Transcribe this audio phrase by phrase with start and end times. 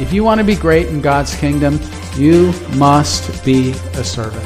[0.00, 1.78] If you want to be great in God's kingdom,
[2.16, 4.44] you must be a servant.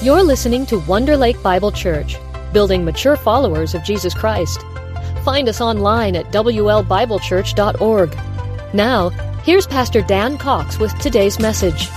[0.00, 2.16] You're listening to Wonder Lake Bible Church,
[2.52, 4.60] building mature followers of Jesus Christ.
[5.24, 8.16] Find us online at WLBibleChurch.org.
[8.72, 9.08] Now,
[9.42, 11.88] here's Pastor Dan Cox with today's message.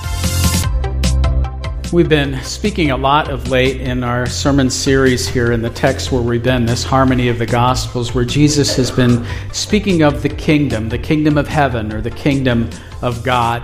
[1.92, 6.10] We've been speaking a lot of late in our sermon series here in the text
[6.10, 10.30] where we've been, this harmony of the Gospels, where Jesus has been speaking of the
[10.30, 12.70] kingdom, the kingdom of heaven, or the kingdom
[13.02, 13.62] of God.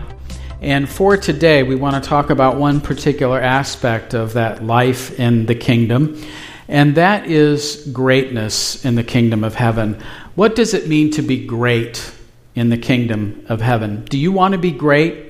[0.62, 5.46] And for today, we want to talk about one particular aspect of that life in
[5.46, 6.22] the kingdom,
[6.68, 10.04] and that is greatness in the kingdom of heaven.
[10.36, 12.12] What does it mean to be great
[12.56, 14.04] in the kingdom of heaven?
[14.04, 15.27] Do you want to be great?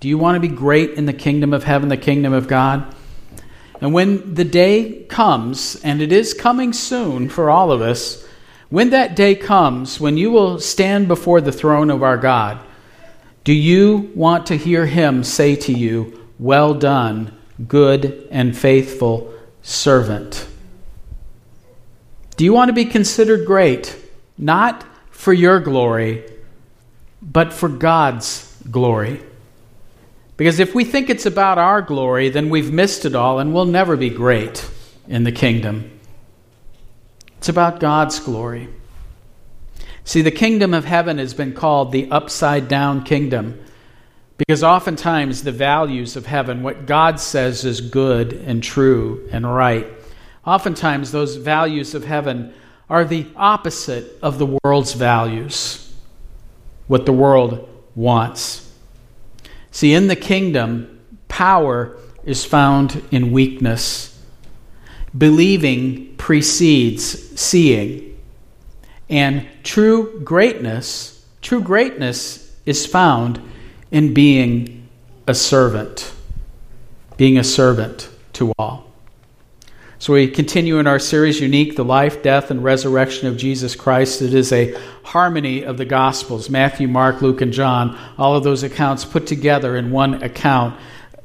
[0.00, 2.94] Do you want to be great in the kingdom of heaven, the kingdom of God?
[3.80, 8.24] And when the day comes, and it is coming soon for all of us,
[8.70, 12.64] when that day comes, when you will stand before the throne of our God,
[13.44, 19.32] do you want to hear him say to you, Well done, good and faithful
[19.62, 20.46] servant?
[22.36, 23.96] Do you want to be considered great,
[24.36, 26.24] not for your glory,
[27.20, 29.22] but for God's glory?
[30.38, 33.64] Because if we think it's about our glory, then we've missed it all and we'll
[33.64, 34.70] never be great
[35.08, 35.90] in the kingdom.
[37.38, 38.68] It's about God's glory.
[40.04, 43.60] See, the kingdom of heaven has been called the upside down kingdom
[44.36, 49.88] because oftentimes the values of heaven, what God says is good and true and right,
[50.46, 52.54] oftentimes those values of heaven
[52.88, 55.92] are the opposite of the world's values,
[56.86, 58.67] what the world wants.
[59.70, 64.20] See, in the kingdom, power is found in weakness.
[65.16, 68.18] Believing precedes seeing.
[69.08, 73.40] And true greatness, true greatness is found
[73.90, 74.88] in being
[75.26, 76.12] a servant,
[77.16, 78.87] being a servant to all.
[80.00, 84.22] So we continue in our series, Unique, the Life, Death, and Resurrection of Jesus Christ.
[84.22, 87.98] It is a harmony of the Gospels Matthew, Mark, Luke, and John.
[88.16, 90.78] All of those accounts put together in one account,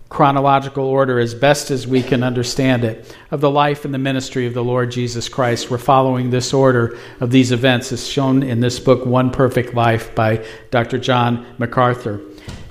[0.09, 4.47] chronological order as best as we can understand it, of the life and the ministry
[4.47, 5.69] of the Lord Jesus Christ.
[5.69, 10.15] We're following this order of these events as shown in this book, One Perfect Life
[10.15, 10.97] by Dr.
[10.97, 12.21] John MacArthur.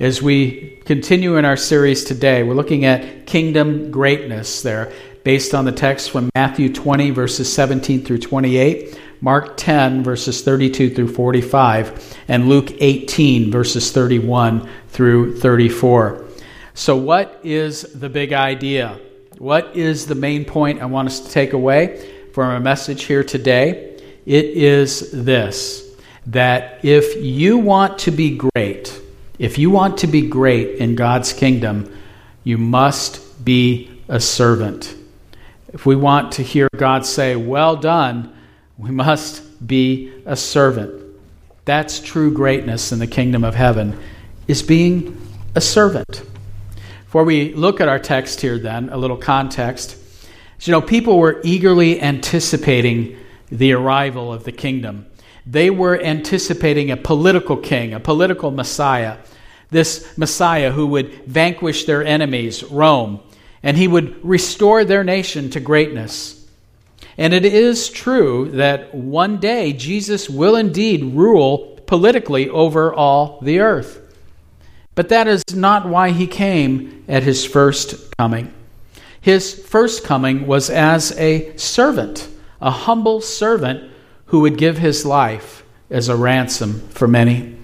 [0.01, 4.93] As we continue in our series today, we're looking at kingdom greatness there
[5.25, 10.95] based on the text from Matthew 20, verses 17 through 28, Mark 10, verses 32
[10.95, 16.25] through 45, and Luke 18, verses 31 through 34.
[16.75, 18.99] So, what is the big idea?
[19.39, 23.23] What is the main point I want us to take away from our message here
[23.23, 24.01] today?
[24.27, 25.89] It is this
[26.27, 29.01] that if you want to be great,
[29.39, 31.93] if you want to be great in God's kingdom,
[32.45, 34.95] you must be a servant.
[35.73, 38.37] If we want to hear God say, Well done,
[38.77, 41.03] we must be a servant.
[41.65, 43.99] That's true greatness in the kingdom of heaven,
[44.49, 45.17] is being
[45.55, 46.25] a servant.
[47.05, 49.97] Before we look at our text here, then, a little context.
[50.61, 53.17] You know, people were eagerly anticipating
[53.51, 55.07] the arrival of the kingdom.
[55.45, 59.19] They were anticipating a political king, a political Messiah,
[59.71, 63.21] this Messiah who would vanquish their enemies, Rome,
[63.63, 66.47] and he would restore their nation to greatness.
[67.17, 73.61] And it is true that one day Jesus will indeed rule politically over all the
[73.61, 74.01] earth.
[74.95, 78.53] But that is not why he came at his first coming.
[79.21, 82.29] His first coming was as a servant,
[82.61, 83.91] a humble servant
[84.27, 87.57] who would give his life as a ransom for many.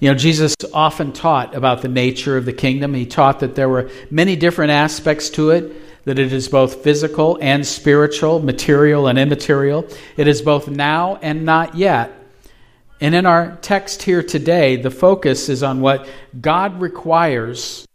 [0.00, 2.94] You know, Jesus often taught about the nature of the kingdom.
[2.94, 7.38] He taught that there were many different aspects to it, that it is both physical
[7.42, 9.86] and spiritual, material and immaterial.
[10.16, 12.12] It is both now and not yet.
[13.02, 16.08] And in our text here today, the focus is on what
[16.40, 17.86] God requires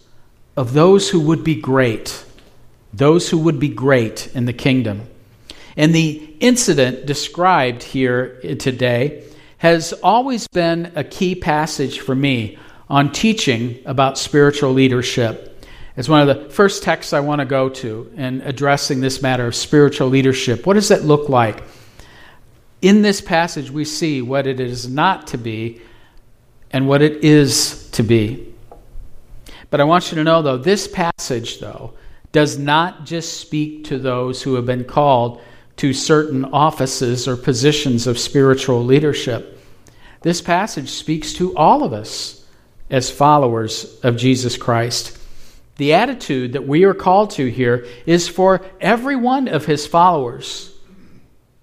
[0.55, 2.23] of those who would be great,
[2.93, 5.07] those who would be great in the kingdom.
[5.75, 9.24] And the incident described here today
[9.57, 12.57] has always been a key passage for me
[12.89, 15.51] on teaching about spiritual leadership.
[15.97, 19.47] It's one of the first texts I want to go to in addressing this matter
[19.47, 20.65] of spiritual leadership.
[20.65, 21.63] What does that look like?
[22.81, 25.81] In this passage, we see what it is not to be
[26.71, 28.53] and what it is to be.
[29.69, 31.93] But I want you to know, though, this passage, though,
[32.33, 35.41] does not just speak to those who have been called
[35.77, 39.59] to certain offices or positions of spiritual leadership.
[40.21, 42.45] This passage speaks to all of us,
[42.89, 45.17] as followers of Jesus Christ.
[45.77, 50.71] The attitude that we are called to here is for every one of his followers,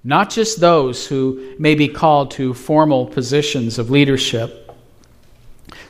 [0.04, 4.58] not just those who may be called to formal positions of leadership.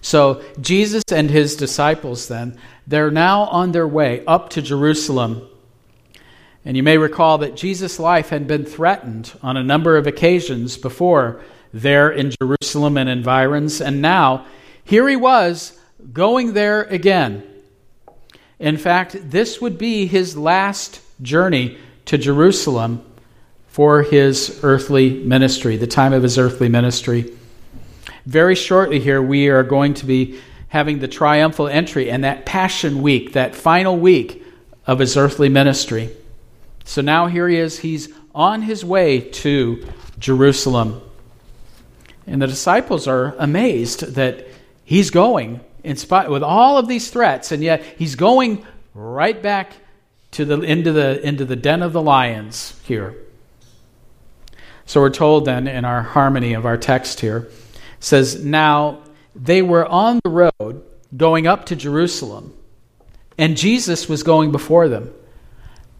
[0.00, 5.48] So, Jesus and his disciples, then, they're now on their way up to Jerusalem.
[6.64, 10.76] And you may recall that Jesus' life had been threatened on a number of occasions
[10.76, 11.42] before
[11.72, 14.46] there in Jerusalem and environs, and now
[14.84, 15.78] here he was
[16.12, 17.42] going there again.
[18.58, 23.04] In fact, this would be his last journey to Jerusalem
[23.68, 27.32] for his earthly ministry, the time of his earthly ministry.
[28.26, 30.38] Very shortly here, we are going to be
[30.68, 34.44] having the triumphal entry and that Passion Week, that final week
[34.86, 36.10] of his earthly ministry.
[36.84, 39.86] So now here he is, he's on his way to
[40.18, 41.00] Jerusalem.
[42.26, 44.46] And the disciples are amazed that
[44.84, 48.64] he's going in spite with all of these threats, and yet he's going
[48.94, 49.72] right back
[50.32, 53.16] to the into the into the den of the lions here.
[54.86, 57.48] So we're told then in our harmony of our text here
[58.00, 59.02] says now
[59.34, 60.82] they were on the road
[61.16, 62.52] going up to Jerusalem
[63.38, 65.14] and Jesus was going before them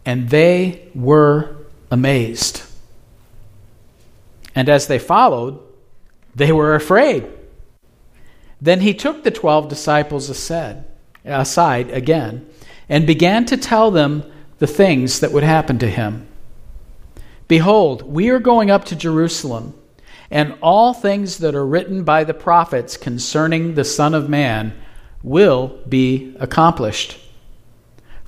[0.04, 1.56] and they were
[1.90, 2.62] amazed.
[4.54, 5.60] And as they followed,
[6.34, 7.26] they were afraid.
[8.60, 10.84] Then he took the twelve disciples aside,
[11.24, 12.46] again
[12.88, 14.22] and began to tell them
[14.58, 16.28] the things that would happen to him.
[17.48, 19.74] Behold, we are going up to Jerusalem,
[20.30, 24.72] and all things that are written by the prophets concerning the Son of Man
[25.22, 27.18] will be accomplished.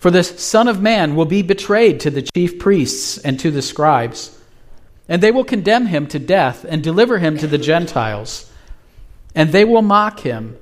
[0.05, 3.63] For the Son of Man will be betrayed to the chief priests and to the
[3.63, 4.39] scribes,
[5.09, 8.53] and they will condemn him to death and deliver him to the Gentiles.
[9.35, 10.59] And they will mock him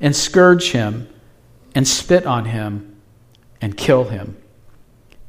[0.00, 1.10] and scourge him
[1.74, 2.96] and spit on him
[3.60, 4.38] and kill him.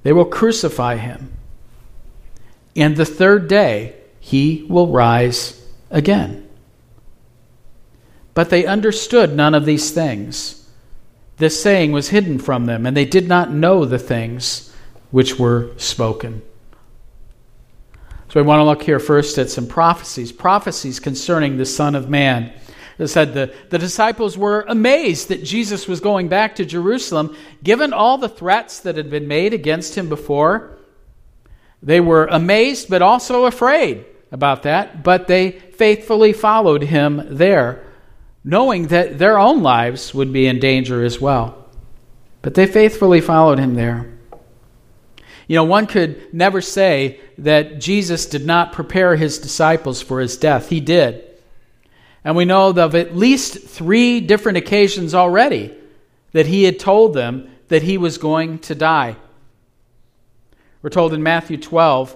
[0.03, 1.33] They will crucify him.
[2.73, 5.61] And the third day he will rise
[5.91, 6.47] again.
[8.33, 10.66] But they understood none of these things.
[11.37, 14.73] This saying was hidden from them, and they did not know the things
[15.11, 16.41] which were spoken.
[18.29, 22.09] So we want to look here first at some prophecies, prophecies concerning the Son of
[22.09, 22.53] Man.
[22.97, 27.93] It said the, the disciples were amazed that Jesus was going back to Jerusalem, given
[27.93, 30.77] all the threats that had been made against him before.
[31.81, 37.86] They were amazed, but also afraid about that, but they faithfully followed him there,
[38.47, 41.65] knowing that their own lives would be in danger as well.
[42.41, 44.09] But they faithfully followed him there.
[45.47, 50.38] You know, one could never say that Jesus did not prepare his disciples for his
[50.38, 50.69] death.
[50.69, 51.25] He did.
[52.23, 55.73] And we know of at least three different occasions already
[56.31, 59.17] that he had told them that he was going to die.
[60.81, 62.15] We're told in Matthew 12,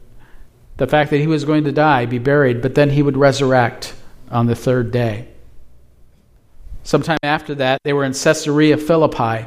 [0.77, 3.93] the fact that he was going to die, be buried, but then he would resurrect
[4.29, 5.27] on the third day.
[6.83, 9.45] Sometime after that, they were in Caesarea Philippi,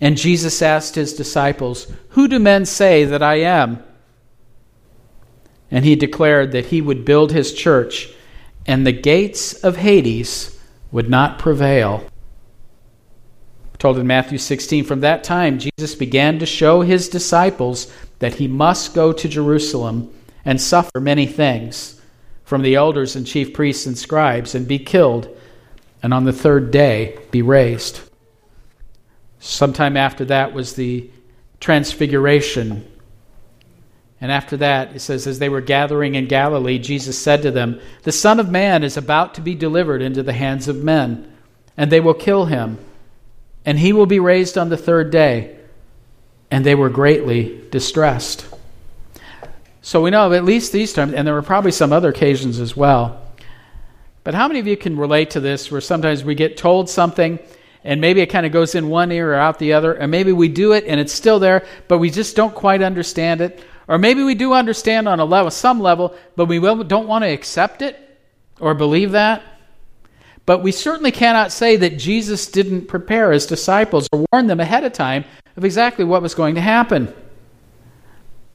[0.00, 3.82] and Jesus asked his disciples, Who do men say that I am?
[5.70, 8.12] and he declared that he would build his church,
[8.66, 10.58] and the gates of Hades
[10.90, 12.06] would not prevail.
[13.78, 18.48] told in Matthew 16, from that time Jesus began to show his disciples that he
[18.48, 20.12] must go to Jerusalem
[20.48, 22.00] and suffer many things
[22.44, 25.28] from the elders and chief priests and scribes and be killed,
[26.02, 28.00] and on the third day be raised.
[29.38, 31.10] Sometime after that was the
[31.60, 32.88] transfiguration
[34.20, 37.80] and after that, it says, As they were gathering in Galilee, Jesus said to them,
[38.02, 41.32] The Son of Man is about to be delivered into the hands of men,
[41.76, 42.78] and they will kill him,
[43.64, 45.56] and he will be raised on the third day.
[46.50, 48.46] And they were greatly distressed.
[49.88, 52.60] So we know of at least these times, and there were probably some other occasions
[52.60, 53.22] as well.
[54.22, 57.38] But how many of you can relate to this where sometimes we get told something
[57.84, 60.30] and maybe it kind of goes in one ear or out the other, and maybe
[60.30, 63.64] we do it and it's still there, but we just don't quite understand it?
[63.88, 67.32] Or maybe we do understand on a level, some level, but we don't want to
[67.32, 67.98] accept it
[68.60, 69.42] or believe that.
[70.44, 74.84] But we certainly cannot say that Jesus didn't prepare his disciples or warn them ahead
[74.84, 75.24] of time
[75.56, 77.10] of exactly what was going to happen.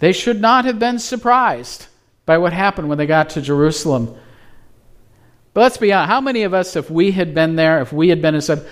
[0.03, 1.87] They should not have been surprised
[2.25, 4.13] by what happened when they got to Jerusalem.
[5.53, 8.09] But let's be honest, how many of us, if we had been there, if we
[8.09, 8.63] had been inside,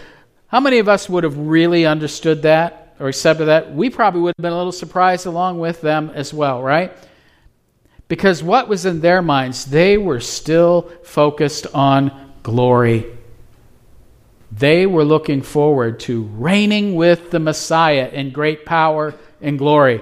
[0.47, 3.73] how many of us would have really understood that or accepted that?
[3.73, 6.91] We probably would have been a little surprised along with them as well, right?
[8.09, 9.63] Because what was in their minds?
[9.63, 13.05] They were still focused on glory.
[14.51, 20.01] They were looking forward to reigning with the Messiah in great power and glory.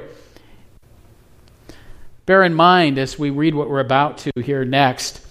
[2.29, 5.25] Bear in mind as we read what we're about to hear next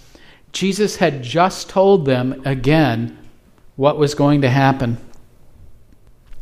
[0.51, 3.17] Jesus had just told them again
[3.77, 4.97] what was going to happen.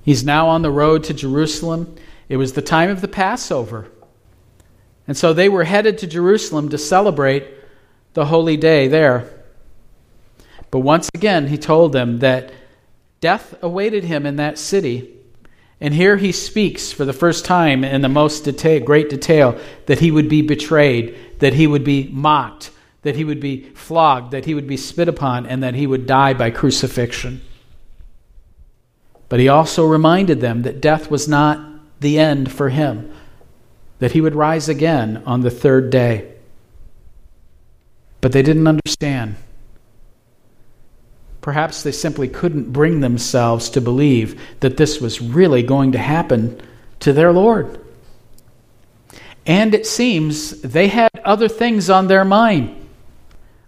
[0.01, 1.95] He's now on the road to Jerusalem.
[2.27, 3.87] It was the time of the Passover.
[5.07, 7.45] And so they were headed to Jerusalem to celebrate
[8.15, 9.29] the holy day there.
[10.71, 12.51] But once again, he told them that
[13.21, 15.16] death awaited him in that city.
[15.79, 19.99] And here he speaks for the first time in the most detail, great detail that
[19.99, 22.71] he would be betrayed, that he would be mocked,
[23.03, 26.07] that he would be flogged, that he would be spit upon, and that he would
[26.07, 27.41] die by crucifixion.
[29.29, 31.59] But he also reminded them that death was not
[31.99, 33.13] the end for him,
[33.99, 36.33] that he would rise again on the third day.
[38.19, 39.35] But they didn't understand.
[41.47, 46.59] Perhaps they simply couldn't bring themselves to believe that this was really going to happen
[46.99, 47.79] to their Lord.
[49.45, 52.85] And it seems they had other things on their mind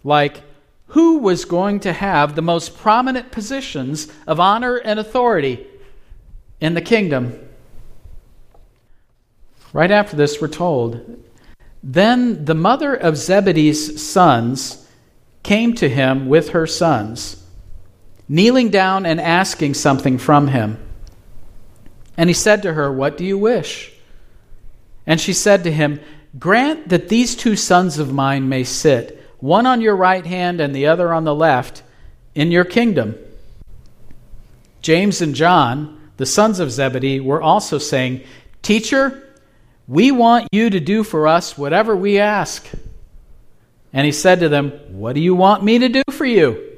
[0.03, 0.41] like
[0.87, 5.65] who was going to have the most prominent positions of honor and authority
[6.59, 7.39] in the kingdom.
[9.71, 11.23] Right after this, we're told
[11.81, 14.85] Then the mother of Zebedee's sons
[15.43, 17.38] came to him with her sons,
[18.29, 20.77] kneeling down and asking something from him.
[22.15, 23.91] And he said to her, What do you wish?
[25.07, 25.99] And she said to him,
[26.37, 30.75] Grant that these two sons of mine may sit one on your right hand and
[30.75, 31.81] the other on the left,
[32.35, 33.15] in your kingdom.
[34.81, 38.23] James and John, the sons of Zebedee, were also saying,
[38.61, 39.27] Teacher,
[39.87, 42.69] we want you to do for us whatever we ask.
[43.91, 46.68] And he said to them, What do you want me to do for you?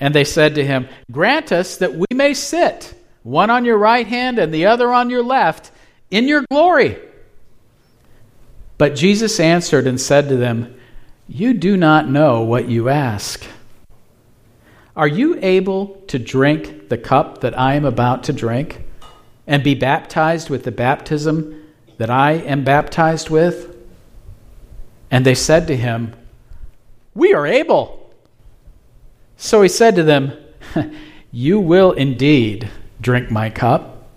[0.00, 4.06] And they said to him, Grant us that we may sit, one on your right
[4.06, 5.70] hand and the other on your left,
[6.10, 6.98] in your glory.
[8.78, 10.78] But Jesus answered and said to them,
[11.28, 13.44] you do not know what you ask.
[14.96, 18.82] Are you able to drink the cup that I am about to drink
[19.46, 21.66] and be baptized with the baptism
[21.98, 23.76] that I am baptized with?
[25.10, 26.14] And they said to him,
[27.14, 27.97] We are able.
[29.38, 30.36] So he said to them,
[31.32, 32.68] You will indeed
[33.00, 34.08] drink my cup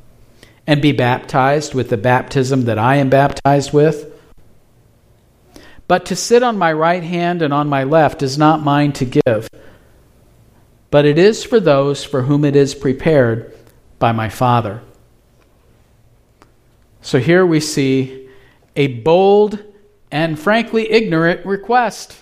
[0.65, 4.11] and be baptized with the baptism that I am baptized with.
[5.87, 9.05] But to sit on my right hand and on my left is not mine to
[9.05, 9.49] give,
[10.89, 13.53] but it is for those for whom it is prepared
[13.99, 14.81] by my Father.
[17.01, 18.29] So here we see
[18.75, 19.63] a bold
[20.11, 22.17] and frankly ignorant request.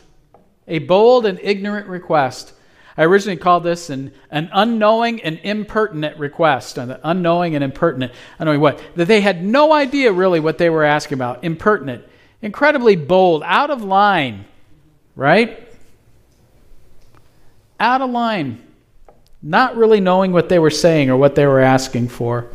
[0.68, 2.54] A bold and ignorant request.
[3.00, 6.78] I originally called this an, an unknowing and impertinent request.
[6.78, 8.12] An unknowing and impertinent.
[8.40, 8.80] Know what.
[8.96, 11.44] That they had no idea really what they were asking about.
[11.44, 12.04] Impertinent
[12.42, 14.46] incredibly bold, out of line,
[15.16, 15.68] right?
[17.80, 18.66] Out of line,
[19.42, 22.50] not really knowing what they were saying or what they were asking for.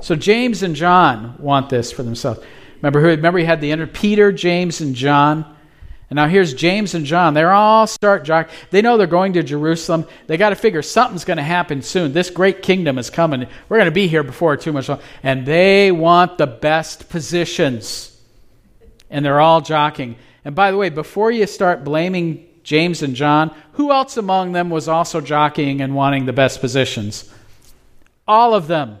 [0.00, 2.40] So James and John want this for themselves.
[2.76, 3.08] Remember who?
[3.08, 5.55] Remember he had the inner Peter, James, and John.
[6.08, 7.34] And now here's James and John.
[7.34, 8.48] They're all start jock.
[8.70, 10.06] They know they're going to Jerusalem.
[10.28, 12.12] They got to figure something's going to happen soon.
[12.12, 13.46] This great kingdom is coming.
[13.68, 15.00] We're going to be here before too much long.
[15.24, 18.16] And they want the best positions
[19.10, 20.16] and they're all jockeying.
[20.44, 24.70] And by the way, before you start blaming James and John, who else among them
[24.70, 27.32] was also jockeying and wanting the best positions?
[28.28, 28.98] All of them,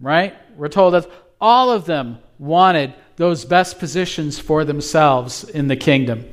[0.00, 0.34] right?
[0.56, 6.24] We're told that all of them wanted those best positions for themselves in the kingdom.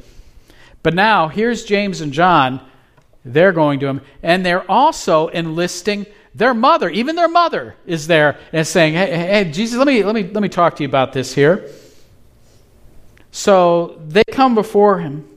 [0.86, 2.62] But now, here's James and John.
[3.26, 6.92] They're going to him, and they're also enlisting their mother.
[6.92, 10.44] Even their mother is there and saying, "Hey, hey Jesus, let me let me let
[10.44, 11.72] me talk to you about this here."
[13.32, 15.28] So they come before him.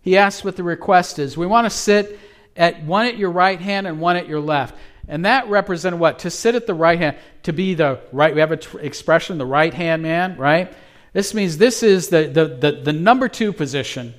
[0.00, 1.36] He asks what the request is.
[1.36, 2.18] We want to sit
[2.56, 4.74] at one at your right hand and one at your left.
[5.06, 6.20] And that represented what?
[6.20, 9.36] To sit at the right hand, to be the right, we have an tr- expression,
[9.36, 10.72] the right hand man, right?
[11.12, 14.14] This means this is the, the, the, the number two position.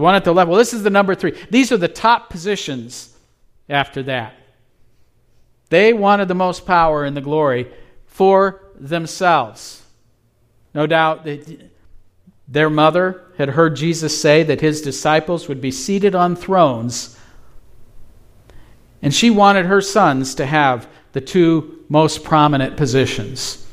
[0.00, 1.38] The one at the left, well, this is the number three.
[1.50, 3.14] These are the top positions
[3.68, 4.32] after that.
[5.68, 7.70] They wanted the most power and the glory
[8.06, 9.82] for themselves.
[10.74, 11.70] No doubt that
[12.48, 17.18] their mother had heard Jesus say that his disciples would be seated on thrones,
[19.02, 23.66] and she wanted her sons to have the two most prominent positions.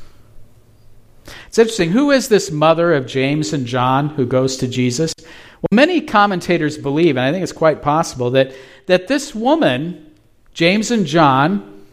[1.46, 1.92] It's interesting.
[1.92, 5.14] Who is this mother of James and John who goes to Jesus?
[5.60, 8.52] Well, many commentators believe, and I think it's quite possible, that,
[8.86, 10.14] that this woman,
[10.54, 11.84] James and John,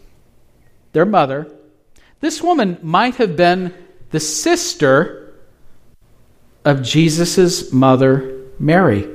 [0.94, 1.52] their mother,
[2.20, 3.74] this woman might have been
[4.12, 5.34] the sister
[6.64, 9.10] of Jesus' mother, Mary.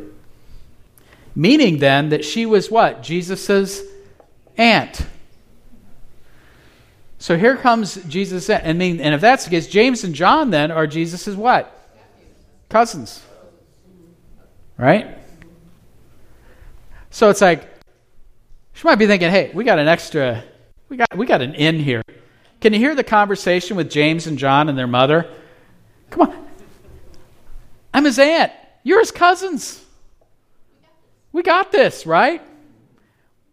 [1.34, 3.02] Meaning then that she was what?
[3.02, 3.82] Jesus'
[4.56, 5.06] aunt.
[7.18, 8.48] So here comes Jesus.
[8.50, 11.76] I mean, and if that's the case, James and John then are Jesus's what?
[12.68, 13.22] Cousins.
[14.80, 15.18] Right?
[17.10, 17.68] So it's like
[18.72, 20.42] she might be thinking, "Hey, we got an extra,
[20.88, 22.02] we got we got an in here."
[22.62, 25.30] Can you hear the conversation with James and John and their mother?
[26.08, 26.46] Come on,
[27.92, 28.52] I'm his aunt.
[28.82, 29.84] You're his cousins.
[31.30, 32.40] We got this, right?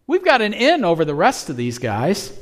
[0.06, 2.32] We've got an in over the rest of these guys.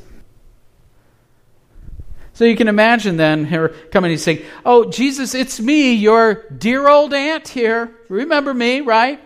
[2.37, 6.87] So you can imagine then her coming and saying, Oh, Jesus, it's me, your dear
[6.87, 7.91] old aunt here.
[8.11, 9.19] Remember me, right?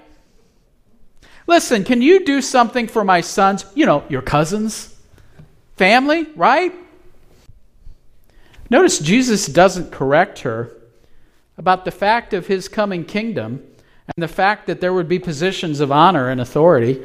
[1.48, 3.66] Listen, can you do something for my sons?
[3.74, 4.94] You know, your cousins,
[5.76, 6.72] family, right?
[8.70, 10.72] Notice Jesus doesn't correct her
[11.58, 13.60] about the fact of his coming kingdom
[14.06, 17.02] and the fact that there would be positions of honor and authority.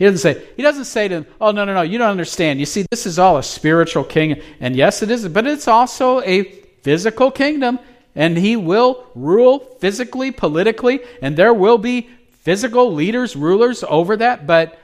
[0.00, 2.58] He doesn't say, he doesn't say to them, oh, no, no, no, you don't understand.
[2.58, 4.40] You see, this is all a spiritual king.
[4.58, 6.44] And yes, it is, but it's also a
[6.80, 7.78] physical kingdom.
[8.14, 14.46] And he will rule physically, politically, and there will be physical leaders, rulers over that,
[14.46, 14.78] but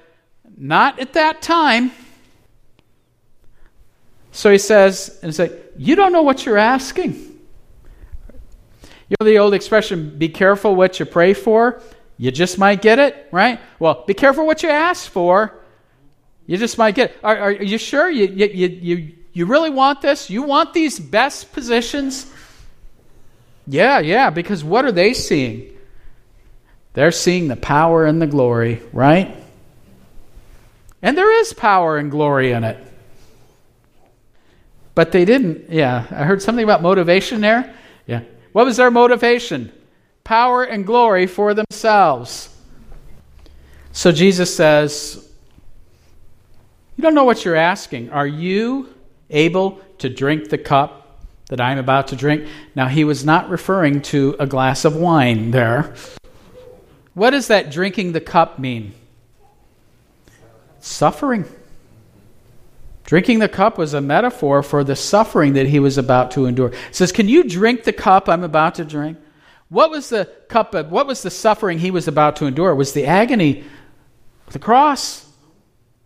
[0.54, 1.92] not at that time.
[4.32, 7.14] So he says, and say, You don't know what you're asking.
[9.08, 11.80] You know the old expression, be careful what you pray for?
[12.18, 13.60] You just might get it, right?
[13.78, 15.54] Well, be careful what you ask for.
[16.46, 17.18] You just might get it.
[17.22, 20.30] Are, are you sure you, you, you, you really want this?
[20.30, 22.32] You want these best positions?
[23.66, 25.76] Yeah, yeah, because what are they seeing?
[26.94, 29.36] They're seeing the power and the glory, right?
[31.02, 32.78] And there is power and glory in it.
[34.94, 36.06] But they didn't, yeah.
[36.10, 37.74] I heard something about motivation there.
[38.06, 38.22] Yeah.
[38.52, 39.70] What was their motivation?
[40.26, 42.52] Power and glory for themselves.
[43.92, 45.30] So Jesus says,
[46.96, 48.10] You don't know what you're asking.
[48.10, 48.92] Are you
[49.30, 52.48] able to drink the cup that I'm about to drink?
[52.74, 55.94] Now, he was not referring to a glass of wine there.
[57.14, 58.94] What does that drinking the cup mean?
[60.80, 61.44] Suffering.
[63.04, 66.70] Drinking the cup was a metaphor for the suffering that he was about to endure.
[66.70, 69.18] It says, Can you drink the cup I'm about to drink?
[69.68, 72.70] What was the cup of, what was the suffering he was about to endure?
[72.70, 73.64] It was the agony
[74.50, 75.28] the cross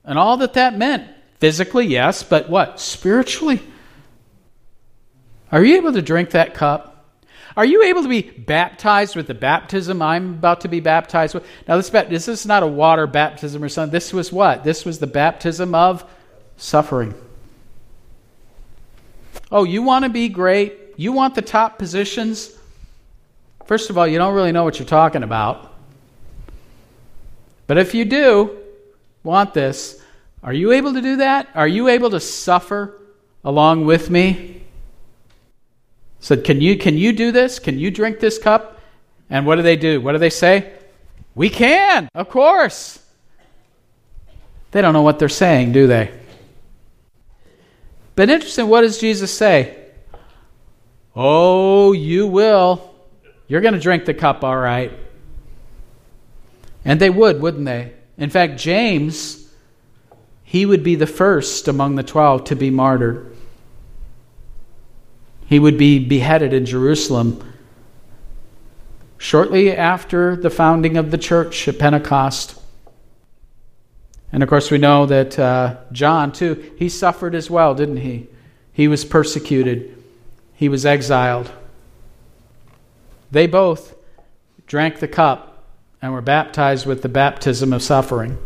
[0.04, 1.08] and all that that meant.
[1.40, 2.80] Physically, yes, but what?
[2.80, 3.60] Spiritually?
[5.52, 7.14] Are you able to drink that cup?
[7.56, 11.46] Are you able to be baptized with the baptism I'm about to be baptized with?
[11.66, 13.92] Now, this, this is not a water baptism or something.
[13.92, 14.64] This was what?
[14.64, 16.04] This was the baptism of
[16.56, 17.14] suffering.
[19.50, 20.74] Oh, you want to be great?
[20.96, 22.56] You want the top positions?
[23.70, 25.72] First of all, you don't really know what you're talking about.
[27.68, 28.58] But if you do
[29.22, 30.02] want this,
[30.42, 31.46] are you able to do that?
[31.54, 33.00] Are you able to suffer
[33.44, 34.62] along with me?
[36.18, 37.60] Said, can you can you do this?
[37.60, 38.80] Can you drink this cup?
[39.30, 40.00] And what do they do?
[40.00, 40.72] What do they say?
[41.36, 42.98] We can, of course.
[44.72, 46.10] They don't know what they're saying, do they?
[48.16, 49.78] But interesting, what does Jesus say?
[51.14, 52.89] Oh, you will.
[53.50, 54.92] You're going to drink the cup, all right.
[56.84, 57.92] And they would, wouldn't they?
[58.16, 59.44] In fact, James,
[60.44, 63.36] he would be the first among the 12 to be martyred.
[65.46, 67.42] He would be beheaded in Jerusalem
[69.18, 72.56] shortly after the founding of the church at Pentecost.
[74.32, 78.28] And of course, we know that uh, John, too, he suffered as well, didn't he?
[78.72, 80.00] He was persecuted,
[80.54, 81.50] he was exiled.
[83.30, 83.96] They both
[84.66, 85.64] drank the cup
[86.02, 88.38] and were baptized with the baptism of suffering.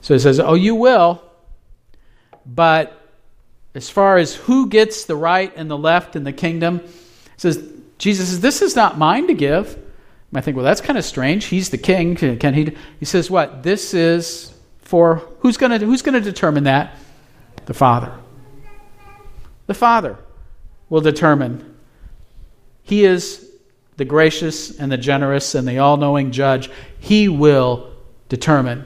[0.00, 1.22] So he says, Oh, you will,
[2.44, 3.00] but
[3.74, 6.80] as far as who gets the right and the left in the kingdom,
[7.36, 7.62] says,
[7.98, 9.82] Jesus says, This is not mine to give.
[10.34, 11.46] I think, well, that's kind of strange.
[11.46, 12.14] He's the king.
[12.14, 12.76] Can he?
[12.98, 13.62] He says, what?
[13.62, 16.96] This is for who's going to who's going to determine that?
[17.64, 18.12] The Father.
[19.66, 20.18] The Father
[20.88, 21.75] will determine.
[22.86, 23.50] He is
[23.96, 26.70] the gracious and the generous and the all-knowing judge.
[27.00, 27.92] He will
[28.28, 28.84] determine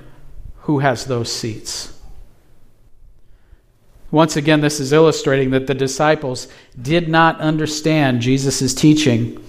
[0.61, 1.97] who has those seats.
[4.11, 6.49] Once again, this is illustrating that the disciples
[6.81, 9.45] did not understand Jesus' teaching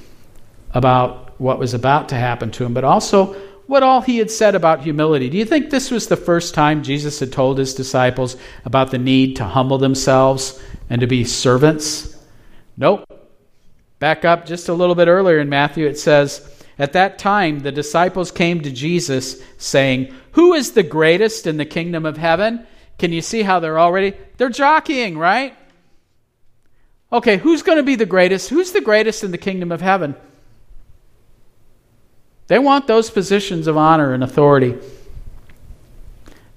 [0.72, 3.34] about what was about to happen to him, but also
[3.68, 5.30] what all he had said about humility.
[5.30, 8.36] Do you think this was the first time Jesus had told his disciples
[8.66, 12.18] about the need to humble themselves and to be servants?
[12.76, 13.06] Nope.
[14.02, 17.72] Back up just a little bit earlier in Matthew, it says, At that time the
[17.72, 22.66] disciples came to Jesus, saying, Who is the greatest in the kingdom of heaven?
[22.98, 24.18] Can you see how they're already?
[24.38, 25.56] They're jockeying, right?
[27.14, 28.50] Okay, who's going to be the greatest?
[28.50, 30.16] Who's the greatest in the kingdom of heaven?
[32.48, 34.80] They want those positions of honor and authority.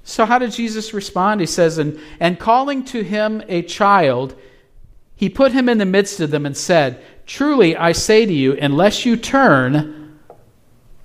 [0.02, 1.42] So, how did Jesus respond?
[1.42, 4.34] He says, and, and calling to him a child,
[5.16, 8.54] he put him in the midst of them and said, Truly I say to you,
[8.54, 10.18] unless you turn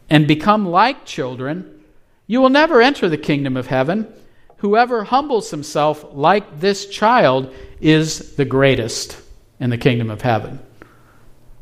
[0.10, 1.84] and become like children,
[2.28, 4.12] you will never enter the kingdom of heaven.
[4.58, 9.20] Whoever humbles himself like this child is the greatest
[9.60, 10.60] in the kingdom of heaven.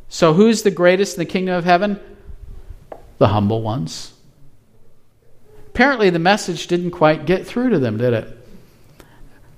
[0.09, 1.99] So, who's the greatest in the kingdom of heaven?
[3.17, 4.13] The humble ones.
[5.67, 8.36] Apparently, the message didn't quite get through to them, did it?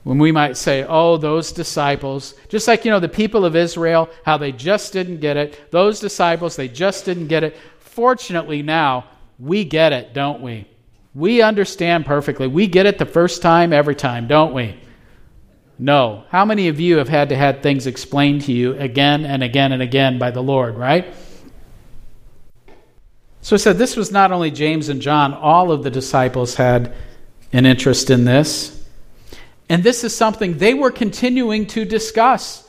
[0.03, 4.09] When we might say, oh, those disciples, just like, you know, the people of Israel,
[4.23, 5.71] how they just didn't get it.
[5.71, 7.57] Those disciples, they just didn't get it.
[7.79, 9.05] Fortunately, now,
[9.37, 10.67] we get it, don't we?
[11.13, 12.47] We understand perfectly.
[12.47, 14.79] We get it the first time, every time, don't we?
[15.77, 16.23] No.
[16.29, 19.71] How many of you have had to have things explained to you again and again
[19.71, 21.13] and again by the Lord, right?
[23.41, 26.93] So I said this was not only James and John, all of the disciples had
[27.53, 28.78] an interest in this.
[29.69, 32.67] And this is something they were continuing to discuss.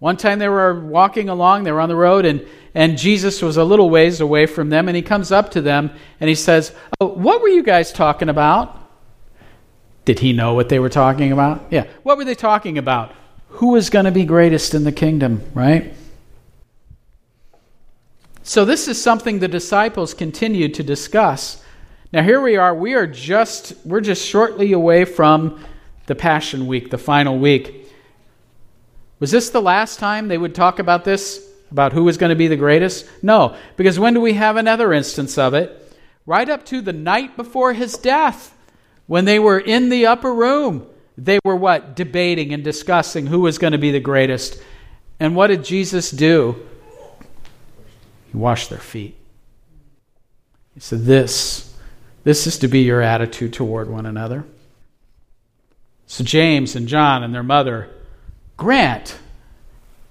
[0.00, 3.56] One time they were walking along, they were on the road, and, and Jesus was
[3.56, 6.74] a little ways away from them, and he comes up to them and he says,
[7.00, 8.82] oh, What were you guys talking about?
[10.04, 11.66] Did he know what they were talking about?
[11.70, 11.86] Yeah.
[12.02, 13.12] What were they talking about?
[13.48, 15.94] Who is going to be greatest in the kingdom, right?
[18.42, 21.62] So, this is something the disciples continued to discuss.
[22.12, 22.72] Now, here we are.
[22.72, 25.64] We are just, we're just shortly away from
[26.06, 27.90] the Passion Week, the final week.
[29.18, 32.36] Was this the last time they would talk about this, about who was going to
[32.36, 33.06] be the greatest?
[33.22, 35.82] No, because when do we have another instance of it?
[36.26, 38.52] Right up to the night before his death,
[39.06, 40.86] when they were in the upper room.
[41.16, 41.96] They were what?
[41.96, 44.60] Debating and discussing who was going to be the greatest.
[45.18, 46.66] And what did Jesus do?
[48.30, 49.16] He washed their feet.
[50.74, 51.74] He said, This,
[52.24, 54.44] this is to be your attitude toward one another.
[56.06, 57.90] So James and John and their mother
[58.56, 59.18] grant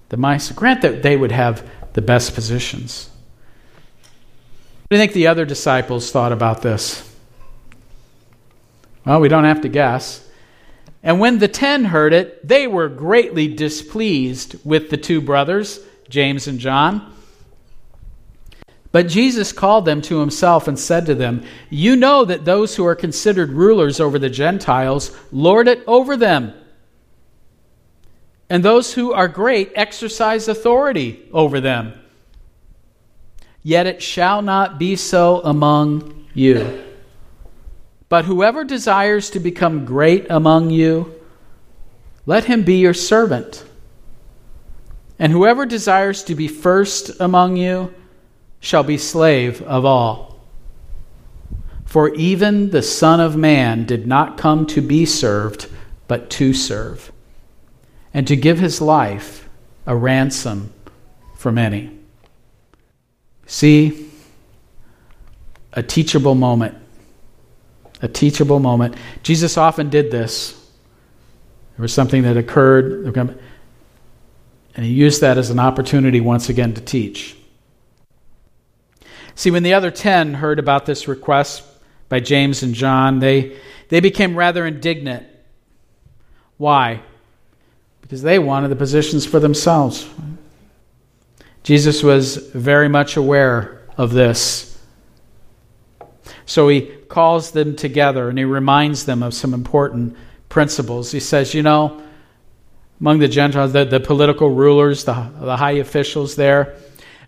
[0.08, 3.10] the mice, grant that they would have the best positions.
[4.82, 7.12] What do you think the other disciples thought about this?
[9.04, 10.28] Well, we don't have to guess.
[11.02, 16.46] And when the ten heard it, they were greatly displeased with the two brothers, James
[16.46, 17.15] and John.
[18.96, 22.86] But Jesus called them to himself and said to them, You know that those who
[22.86, 26.54] are considered rulers over the Gentiles lord it over them
[28.48, 31.92] and those who are great exercise authority over them.
[33.62, 36.82] Yet it shall not be so among you.
[38.08, 41.20] But whoever desires to become great among you,
[42.24, 43.62] let him be your servant.
[45.18, 47.92] And whoever desires to be first among you
[48.60, 50.40] shall be slave of all.
[51.84, 55.68] For even the Son of Man did not come to be served,
[56.08, 57.12] but to serve
[58.16, 59.46] and to give his life
[59.86, 60.72] a ransom
[61.36, 61.90] for many.
[63.46, 64.10] See,
[65.74, 66.76] a teachable moment.
[68.00, 68.96] A teachable moment.
[69.22, 70.52] Jesus often did this.
[71.76, 76.80] There was something that occurred, and he used that as an opportunity once again to
[76.80, 77.36] teach.
[79.36, 81.62] See, when the other ten heard about this request
[82.08, 83.56] by James and John, they,
[83.88, 85.28] they became rather indignant.
[86.56, 87.02] Why?
[88.06, 90.08] because they wanted the positions for themselves.
[91.64, 94.78] Jesus was very much aware of this.
[96.44, 100.16] So he calls them together and he reminds them of some important
[100.48, 101.10] principles.
[101.10, 102.00] He says, You know,
[103.00, 106.76] among the Gentiles, the, the political rulers, the, the high officials there,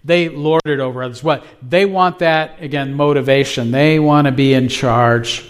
[0.09, 1.23] They lord it over others.
[1.23, 1.45] What?
[1.61, 3.71] They want that, again, motivation.
[3.71, 5.45] They want to be in charge.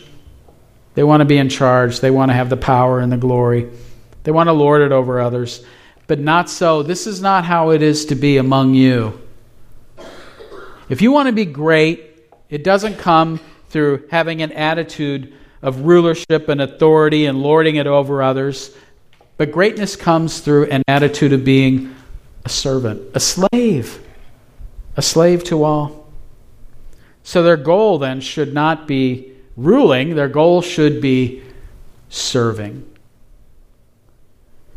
[0.94, 2.00] They want to be in charge.
[2.00, 3.70] They want to have the power and the glory.
[4.24, 5.64] They want to lord it over others.
[6.08, 6.82] But not so.
[6.82, 9.20] This is not how it is to be among you.
[10.88, 12.18] If you want to be great,
[12.50, 18.24] it doesn't come through having an attitude of rulership and authority and lording it over
[18.24, 18.74] others.
[19.36, 21.94] But greatness comes through an attitude of being
[22.44, 24.04] a servant, a slave,
[24.98, 26.10] a slave to all.
[27.22, 31.40] So their goal then should not be ruling, their goal should be
[32.08, 32.84] serving.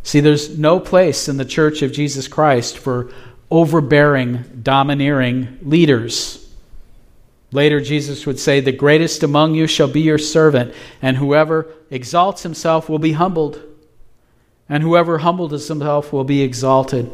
[0.03, 3.11] See, there's no place in the church of Jesus Christ for
[3.49, 6.53] overbearing, domineering leaders.
[7.51, 12.43] Later, Jesus would say, The greatest among you shall be your servant, and whoever exalts
[12.43, 13.59] himself will be humbled,
[14.69, 17.11] and whoever humbles himself will be exalted.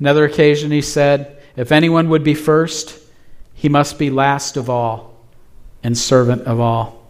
[0.00, 2.98] Another occasion, he said, If anyone would be first,
[3.54, 5.14] he must be last of all
[5.82, 7.00] and servant of all.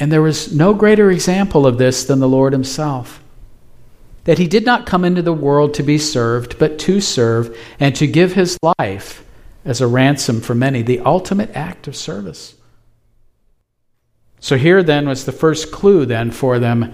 [0.00, 3.22] And there was no greater example of this than the Lord himself.
[4.24, 7.94] That he did not come into the world to be served, but to serve and
[7.96, 9.24] to give his life
[9.64, 12.54] as a ransom for many, the ultimate act of service.
[14.40, 16.92] So here then was the first clue then for them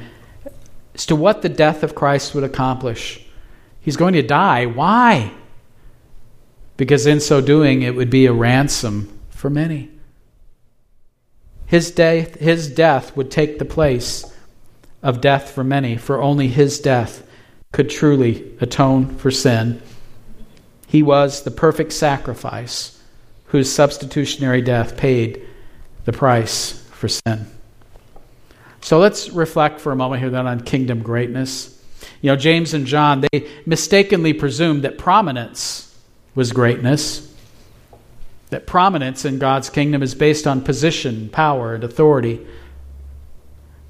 [0.94, 3.23] as to what the death of Christ would accomplish.
[3.84, 4.66] He's going to die.
[4.66, 5.32] Why?
[6.76, 9.90] Because in so doing it would be a ransom for many.
[11.66, 14.32] His death, his death would take the place
[15.02, 17.26] of death for many, for only his death
[17.72, 19.80] could truly atone for sin
[20.94, 23.02] he was the perfect sacrifice
[23.46, 25.44] whose substitutionary death paid
[26.04, 27.48] the price for sin.
[28.80, 31.83] So let's reflect for a moment here then on kingdom greatness.
[32.20, 35.96] You know, James and John, they mistakenly presumed that prominence
[36.34, 37.32] was greatness,
[38.50, 42.46] that prominence in God's kingdom is based on position, power, and authority.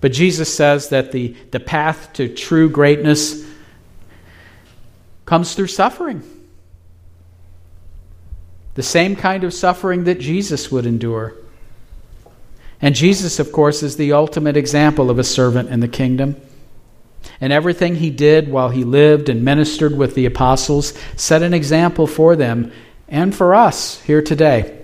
[0.00, 3.44] But Jesus says that the, the path to true greatness
[5.24, 6.22] comes through suffering.
[8.74, 11.34] The same kind of suffering that Jesus would endure.
[12.82, 16.36] And Jesus, of course, is the ultimate example of a servant in the kingdom.
[17.40, 22.06] And everything he did while he lived and ministered with the apostles set an example
[22.06, 22.72] for them
[23.08, 24.80] and for us here today.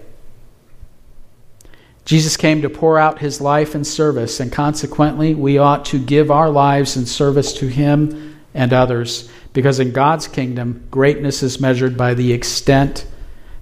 [2.05, 6.31] Jesus came to pour out his life in service, and consequently, we ought to give
[6.31, 11.97] our lives in service to him and others, because in God's kingdom, greatness is measured
[11.97, 13.07] by the extent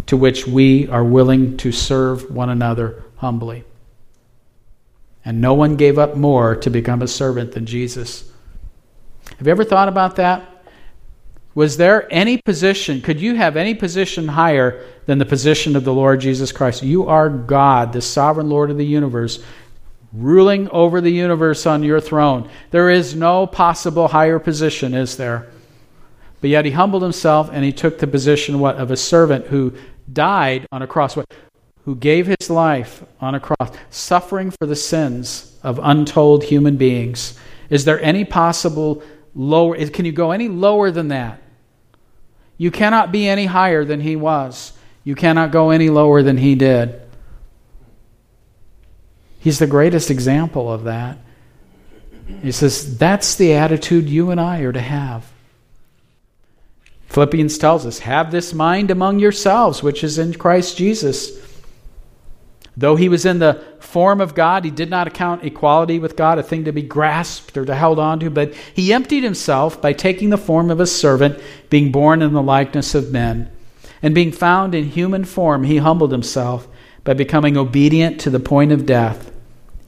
[0.06, 3.64] to which we are willing to serve one another humbly.
[5.24, 8.32] And no one gave up more to become a servant than Jesus.
[9.36, 10.58] Have you ever thought about that?
[11.54, 15.92] Was there any position, could you have any position higher than the position of the
[15.92, 16.82] Lord Jesus Christ?
[16.82, 19.42] You are God, the sovereign Lord of the universe,
[20.12, 22.48] ruling over the universe on your throne.
[22.70, 25.50] There is no possible higher position, is there?
[26.40, 29.74] But yet he humbled himself and he took the position what of a servant who
[30.12, 31.26] died on a cross, what,
[31.84, 37.38] who gave his life on a cross, suffering for the sins of untold human beings.
[37.68, 39.02] Is there any possible
[39.38, 39.76] lower?
[39.88, 41.40] Can you go any lower than that?
[42.58, 44.72] You cannot be any higher than he was.
[45.04, 47.00] You cannot go any lower than he did.
[49.38, 51.16] He's the greatest example of that.
[52.42, 55.30] He says, that's the attitude you and I are to have.
[57.06, 61.40] Philippians tells us, Have this mind among yourselves, which is in Christ Jesus.
[62.78, 66.38] Though he was in the form of God, he did not account equality with God
[66.38, 69.92] a thing to be grasped or to held on to, but he emptied himself by
[69.92, 73.50] taking the form of a servant, being born in the likeness of men.
[74.00, 76.68] And being found in human form, he humbled himself
[77.02, 79.32] by becoming obedient to the point of death,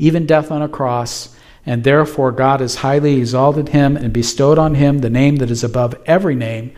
[0.00, 1.36] even death on a cross.
[1.64, 5.62] And therefore, God has highly exalted him and bestowed on him the name that is
[5.62, 6.72] above every name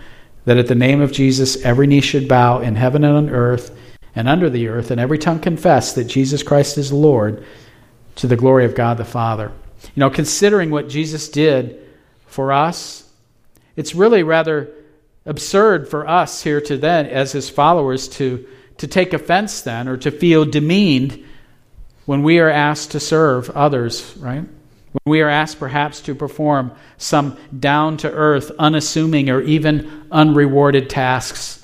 [0.44, 3.74] that at the name of Jesus every knee should bow in heaven and on earth
[4.14, 7.44] and under the earth, and every tongue confess that Jesus Christ is Lord
[8.16, 9.50] to the glory of God the Father.
[9.94, 11.86] You know, considering what Jesus did
[12.26, 13.10] for us,
[13.76, 14.70] it's really rather
[15.24, 18.46] absurd for us here to then, as his followers, to,
[18.78, 21.24] to take offense then or to feel demeaned
[22.04, 24.44] when we are asked to serve others, right?
[24.92, 30.90] When we are asked perhaps to perform some down to earth, unassuming, or even unrewarded
[30.90, 31.61] tasks.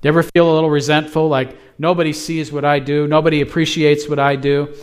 [0.00, 4.08] Do you ever feel a little resentful, like nobody sees what I do, nobody appreciates
[4.08, 4.74] what I do?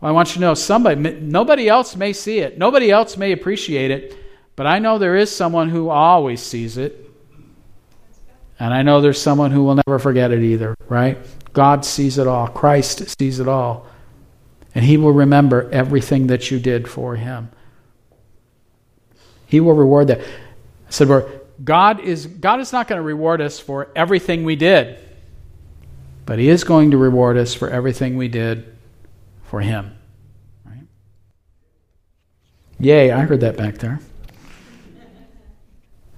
[0.00, 3.32] Well, I want you to know somebody, nobody else may see it, nobody else may
[3.32, 4.16] appreciate it,
[4.56, 7.04] but I know there is someone who always sees it.
[8.60, 11.16] And I know there's someone who will never forget it either, right?
[11.52, 13.86] God sees it all, Christ sees it all.
[14.74, 17.50] And He will remember everything that you did for Him.
[19.46, 20.20] He will reward that.
[20.20, 21.28] I said, well,
[21.62, 24.98] God is, God is not going to reward us for everything we did,
[26.24, 28.76] but He is going to reward us for everything we did
[29.44, 29.96] for Him.
[30.64, 30.86] Right?
[32.78, 34.00] Yay, I heard that back there.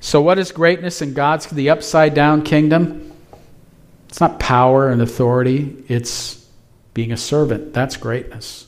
[0.00, 3.12] So, what is greatness in God's, the upside down kingdom?
[4.08, 6.44] It's not power and authority, it's
[6.94, 7.72] being a servant.
[7.72, 8.66] That's greatness.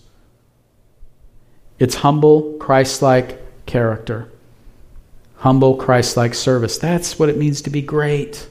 [1.78, 4.30] It's humble, Christ like character,
[5.42, 6.78] humble, Christ like service.
[6.78, 8.48] That's what it means to be great.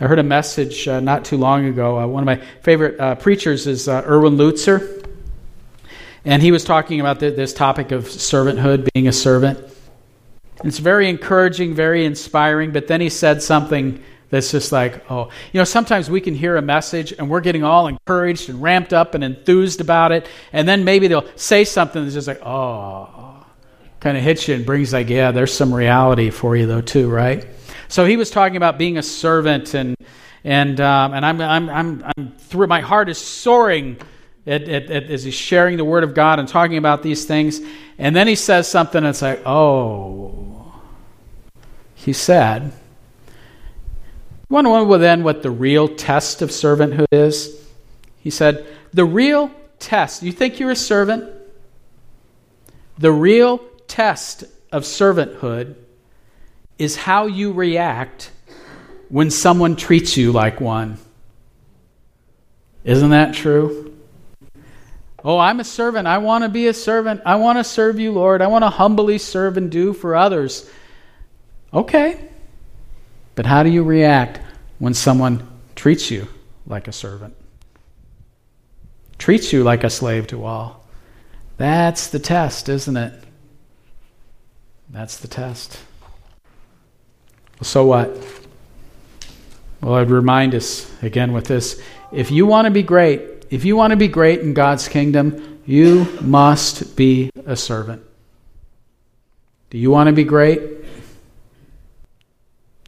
[0.00, 1.98] I heard a message uh, not too long ago.
[1.98, 5.04] Uh, one of my favorite uh, preachers is uh, Erwin Lutzer.
[6.24, 9.58] And he was talking about the, this topic of servanthood, being a servant.
[10.62, 15.58] It's very encouraging, very inspiring, but then he said something that's just like, oh, you
[15.58, 19.14] know, sometimes we can hear a message and we're getting all encouraged and ramped up
[19.14, 23.15] and enthused about it, and then maybe they'll say something that's just like, oh,
[24.00, 27.08] kind of hits you and brings like, yeah, there's some reality for you though too,
[27.08, 27.46] right?
[27.88, 29.96] So he was talking about being a servant, and
[30.44, 33.98] and um, and I'm I'm I'm I'm through my heart is soaring.
[34.44, 37.60] It, it, it, as he's sharing the word of God and talking about these things,
[37.98, 40.72] and then he says something that's like, "Oh,"
[41.96, 42.72] he said,
[44.48, 47.66] to know then what the real test of servanthood is?
[48.20, 51.32] He said, The real test, you think you're a servant?
[52.98, 55.76] The real test of servanthood
[56.78, 58.30] is how you react
[59.08, 60.98] when someone treats you like one.
[62.84, 63.96] Isn't that true?
[65.24, 66.06] Oh, I'm a servant.
[66.06, 67.20] I want to be a servant.
[67.26, 68.42] I want to serve you, Lord.
[68.42, 70.70] I want to humbly serve and do for others.
[71.74, 72.28] Okay.
[73.34, 74.40] But how do you react
[74.78, 76.28] when someone treats you
[76.66, 77.34] like a servant?
[79.18, 80.86] Treats you like a slave to all.
[81.56, 83.25] That's the test, isn't it?
[84.90, 85.80] That's the test.
[87.62, 88.16] So what?
[89.80, 91.80] Well, I'd remind us again with this
[92.12, 95.60] if you want to be great, if you want to be great in God's kingdom,
[95.66, 98.02] you must be a servant.
[99.70, 100.60] Do you want to be great?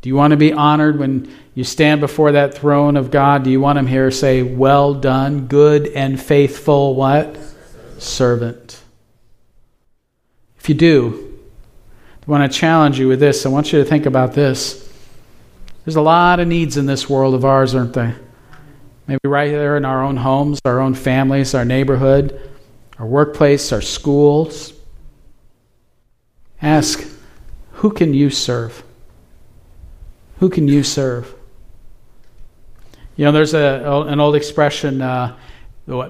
[0.00, 3.42] Do you want to be honored when you stand before that throne of God?
[3.42, 7.36] Do you want him here say, Well done, good and faithful what?
[7.98, 8.80] Servant.
[10.60, 11.27] If you do,
[12.28, 13.46] I want to challenge you with this.
[13.46, 14.86] I want you to think about this.
[15.86, 18.20] There's a lot of needs in this world of ours, aren't there?
[19.06, 22.38] Maybe right there in our own homes, our own families, our neighborhood,
[22.98, 24.74] our workplace, our schools.
[26.60, 27.02] Ask,
[27.72, 28.82] who can you serve?
[30.40, 31.34] Who can you serve?
[33.16, 35.34] You know, there's a, an old expression uh,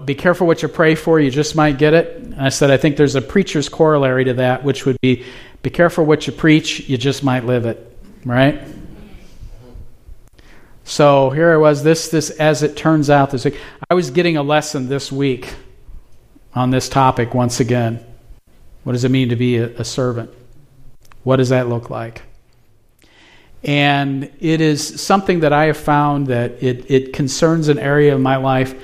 [0.04, 2.16] be careful what you pray for, you just might get it.
[2.16, 5.24] And I said, I think there's a preacher's corollary to that, which would be
[5.68, 8.59] be careful what you preach, you just might live it, right?
[10.85, 14.38] So here I was, this, this, as it turns out, this week, I was getting
[14.38, 15.52] a lesson this week
[16.54, 18.02] on this topic once again.
[18.85, 20.31] What does it mean to be a, a servant?
[21.22, 22.22] What does that look like?
[23.62, 28.22] And it is something that I have found that it, it concerns an area of
[28.22, 28.74] my life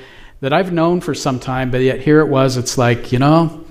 [0.40, 2.58] that I've known for some time, but yet here it was.
[2.58, 3.63] It's like, you know,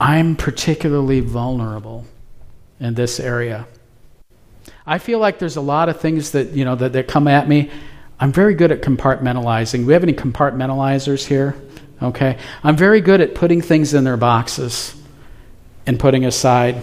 [0.00, 2.04] I'm particularly vulnerable
[2.80, 3.66] in this area.
[4.86, 7.48] I feel like there's a lot of things that, you know, that, that come at
[7.48, 7.70] me.
[8.20, 9.84] I'm very good at compartmentalizing.
[9.84, 11.54] We have any compartmentalizers here?
[12.02, 12.38] Okay.
[12.62, 14.94] I'm very good at putting things in their boxes
[15.86, 16.82] and putting aside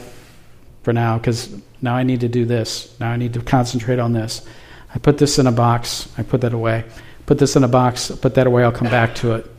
[0.84, 2.97] for now because now I need to do this.
[2.99, 4.45] Now I need to concentrate on this.
[4.93, 6.10] I put this in a box.
[6.17, 6.86] I put that away.
[7.25, 8.12] Put this in a box.
[8.12, 8.63] Put that away.
[8.63, 9.55] I'll come back to it.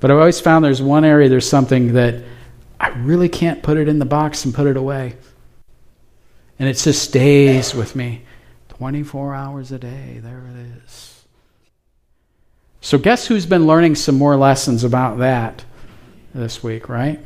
[0.00, 2.22] But I've always found there's one area, there's something that
[2.78, 5.16] I really can't put it in the box and put it away.
[6.58, 8.22] And it just stays with me
[8.68, 10.20] 24 hours a day.
[10.22, 11.24] There it is.
[12.80, 15.64] So, guess who's been learning some more lessons about that
[16.34, 17.20] this week, right?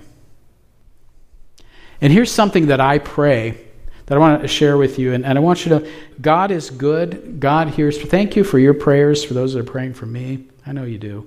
[2.01, 3.59] And here's something that I pray
[4.07, 5.13] that I want to share with you.
[5.13, 7.39] And, and I want you to, God is good.
[7.39, 8.01] God hears.
[8.01, 10.47] Thank you for your prayers, for those that are praying for me.
[10.67, 11.27] I know you do.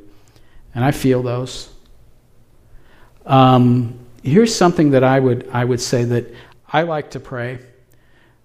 [0.75, 1.69] And I feel those.
[3.25, 6.33] Um, here's something that I would, I would say that
[6.71, 7.59] I like to pray.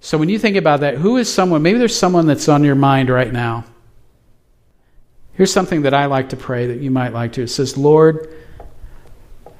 [0.00, 2.74] So when you think about that, who is someone, maybe there's someone that's on your
[2.74, 3.64] mind right now.
[5.32, 7.42] Here's something that I like to pray that you might like to.
[7.42, 8.34] It says, Lord,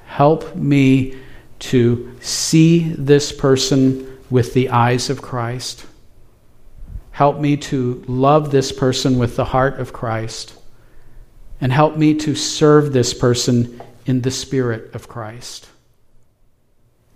[0.07, 1.17] help me
[1.61, 5.87] to see this person with the eyes of Christ.
[7.11, 10.55] Help me to love this person with the heart of Christ.
[11.61, 15.69] And help me to serve this person in the spirit of Christ.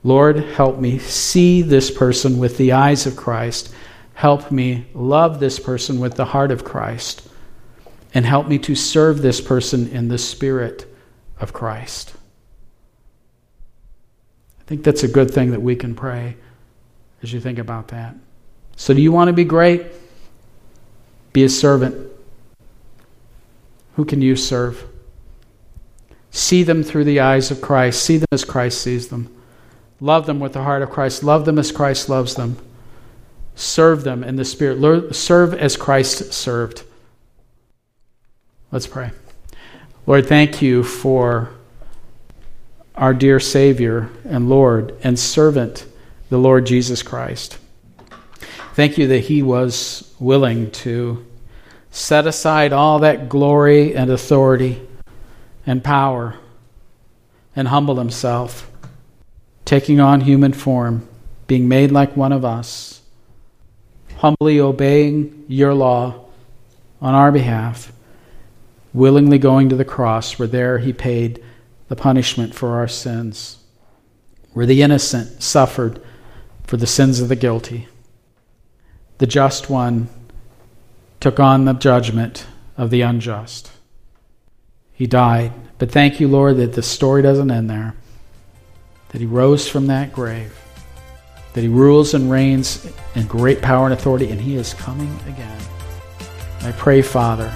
[0.03, 3.75] Lord, help me see this person with the eyes of Christ.
[4.13, 7.27] Help me love this person with the heart of Christ.
[8.13, 10.87] And help me to serve this person in the spirit
[11.41, 12.15] of Christ.
[14.61, 16.37] I think that's a good thing that we can pray
[17.23, 18.15] as you think about that.
[18.77, 19.87] So, do you want to be great?
[21.33, 22.14] Be a servant.
[23.97, 24.85] Who can you serve?
[26.31, 28.03] See them through the eyes of Christ.
[28.03, 29.35] See them as Christ sees them.
[30.01, 31.23] Love them with the heart of Christ.
[31.23, 32.59] Love them as Christ loves them.
[33.55, 35.15] Serve them in the Spirit.
[35.15, 36.83] Serve as Christ served.
[38.73, 39.13] Let's pray.
[40.07, 41.51] Lord, thank you for
[42.97, 45.87] our dear Savior and Lord and servant,
[46.31, 47.59] the Lord Jesus Christ.
[48.75, 51.25] Thank you that He was willing to
[51.95, 54.83] set aside all that glory and authority
[55.65, 56.35] and power
[57.55, 58.69] and humble Himself,
[59.65, 61.09] taking on human form,
[61.47, 63.01] being made like one of us,
[64.17, 66.25] humbly obeying your law
[67.01, 67.93] on our behalf,
[68.93, 71.41] willingly going to the cross, where there He paid
[71.87, 73.59] the punishment for our sins,
[74.53, 76.03] where the innocent suffered
[76.65, 77.87] for the sins of the guilty.
[79.19, 80.09] The just one
[81.25, 82.47] took on the judgment
[82.77, 83.73] of the unjust.
[84.93, 85.55] He died.
[85.79, 87.95] But thank you, Lord, that the story doesn't end there.
[89.09, 90.55] That he rose from that grave.
[91.55, 95.59] That he rules and reigns in great power and authority, and he is coming again.
[96.61, 97.51] I pray, Father,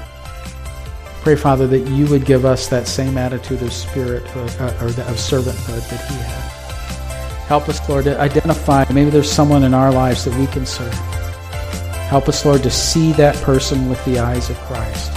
[1.20, 5.18] Pray, Father, that you would give us that same attitude of spirit uh, or of
[5.18, 7.46] servanthood that he had.
[7.48, 8.90] Help us, Lord, to identify.
[8.90, 11.17] Maybe there's someone in our lives that we can serve.
[12.09, 15.12] Help us, Lord, to see that person with the eyes of Christ,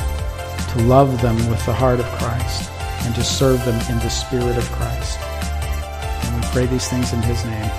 [0.73, 2.69] to love them with the heart of Christ,
[3.05, 5.17] and to serve them in the spirit of Christ.
[5.21, 7.71] And we pray these things in his name.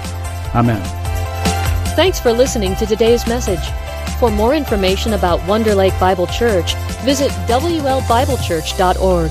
[0.54, 0.82] Amen.
[1.94, 3.60] Thanks for listening to today's message.
[4.18, 9.30] For more information about Wonder Lake Bible Church, visit WLBibleChurch.org.